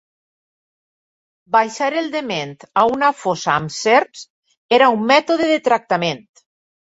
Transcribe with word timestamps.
Baixar 1.55 1.89
el 2.01 2.07
dement 2.15 2.55
a 2.83 2.85
una 2.93 3.11
fossa 3.25 3.51
amb 3.57 3.73
serps 3.77 4.23
era 4.81 4.89
un 4.95 5.03
mètode 5.11 5.51
de 5.53 5.61
tractament. 5.69 6.27